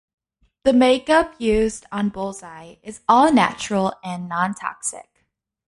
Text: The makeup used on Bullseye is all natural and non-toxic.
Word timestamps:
The 0.63 0.73
makeup 0.73 1.35
used 1.39 1.85
on 1.91 2.09
Bullseye 2.09 2.77
is 2.81 3.01
all 3.07 3.31
natural 3.31 3.93
and 4.03 4.27
non-toxic. 4.27 5.27